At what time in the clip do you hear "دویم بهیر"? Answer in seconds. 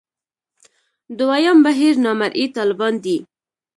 1.17-1.95